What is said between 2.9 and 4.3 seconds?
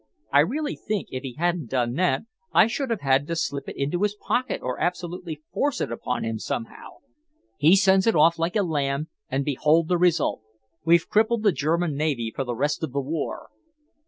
had to slip it into his